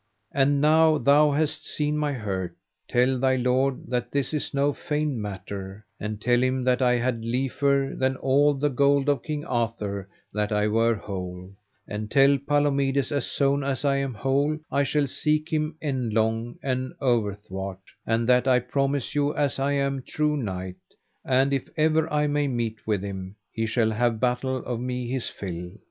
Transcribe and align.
And 0.31 0.59
now 0.59 0.97
thou 0.97 1.29
hast 1.29 1.67
seen 1.67 1.95
my 1.95 2.11
hurt, 2.13 2.55
tell 2.87 3.19
thy 3.19 3.35
lord 3.35 3.83
that 3.89 4.11
this 4.11 4.33
is 4.33 4.51
no 4.51 4.73
feigned 4.73 5.21
matter, 5.21 5.85
and 5.99 6.19
tell 6.19 6.41
him 6.41 6.63
that 6.63 6.81
I 6.81 6.93
had 6.93 7.23
liefer 7.23 7.93
than 7.95 8.15
all 8.15 8.55
the 8.55 8.71
gold 8.71 9.09
of 9.09 9.21
King 9.21 9.45
Arthur 9.45 10.09
that 10.33 10.51
I 10.51 10.67
were 10.69 10.95
whole; 10.95 11.51
and 11.87 12.09
tell 12.09 12.39
Palomides 12.39 13.11
as 13.11 13.27
soon 13.27 13.63
as 13.63 13.85
I 13.85 13.97
am 13.97 14.15
whole 14.15 14.57
I 14.71 14.81
shall 14.81 15.05
seek 15.05 15.53
him 15.53 15.75
endlong 15.83 16.57
and 16.63 16.93
overthwart, 16.99 17.77
and 18.03 18.27
that 18.27 18.47
I 18.47 18.57
promise 18.59 19.13
you 19.13 19.35
as 19.35 19.59
I 19.59 19.73
am 19.73 20.01
true 20.01 20.35
knight; 20.35 20.77
and 21.23 21.53
if 21.53 21.69
ever 21.77 22.11
I 22.11 22.25
may 22.25 22.47
meet 22.47 22.87
with 22.87 23.03
him, 23.03 23.35
he 23.51 23.67
shall 23.67 23.91
have 23.91 24.19
battle 24.19 24.65
of 24.65 24.79
me 24.79 25.09
his 25.11 25.29
fill. 25.29 25.73